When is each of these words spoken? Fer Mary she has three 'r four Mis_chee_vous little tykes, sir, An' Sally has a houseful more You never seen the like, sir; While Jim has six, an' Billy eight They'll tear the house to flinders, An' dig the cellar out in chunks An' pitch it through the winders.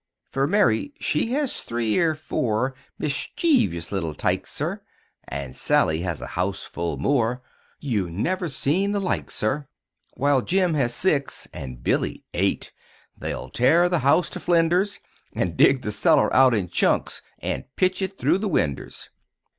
Fer 0.31 0.47
Mary 0.47 0.95
she 0.99 1.27
has 1.33 1.61
three 1.61 1.95
'r 1.99 2.15
four 2.15 2.73
Mis_chee_vous 2.99 3.91
little 3.91 4.15
tykes, 4.15 4.51
sir, 4.51 4.81
An' 5.27 5.53
Sally 5.53 6.01
has 6.01 6.19
a 6.19 6.25
houseful 6.33 6.97
more 6.97 7.43
You 7.79 8.09
never 8.09 8.47
seen 8.47 8.93
the 8.93 8.99
like, 8.99 9.29
sir; 9.29 9.67
While 10.15 10.41
Jim 10.41 10.73
has 10.73 10.95
six, 10.95 11.47
an' 11.53 11.75
Billy 11.83 12.23
eight 12.33 12.71
They'll 13.15 13.51
tear 13.51 13.89
the 13.89 13.99
house 13.99 14.31
to 14.31 14.39
flinders, 14.39 14.99
An' 15.35 15.55
dig 15.55 15.83
the 15.83 15.91
cellar 15.91 16.35
out 16.35 16.55
in 16.55 16.67
chunks 16.69 17.21
An' 17.37 17.65
pitch 17.75 18.01
it 18.01 18.17
through 18.17 18.39
the 18.39 18.49
winders. 18.49 19.11